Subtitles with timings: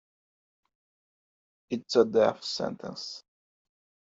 [1.69, 3.23] It's a death sentence.